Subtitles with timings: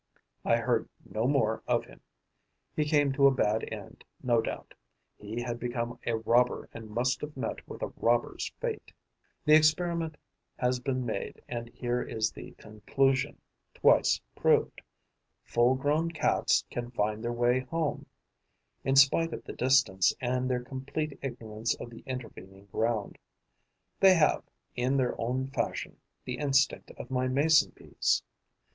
[0.43, 2.01] I heard no more of him.
[2.75, 4.73] He came to a bad end, no doubt:
[5.15, 8.93] he had become a robber and must have met with a robber's fate.
[9.45, 10.17] The experiment
[10.57, 13.39] has been made and here is the conclusion,
[13.75, 14.81] twice proved.
[15.43, 18.07] Full grown Cats can find their way home,
[18.83, 23.19] in spite of the distance and their complete ignorance of the intervening ground.
[23.99, 24.41] They have,
[24.75, 28.23] in their own fashion, the instinct of my Mason bees.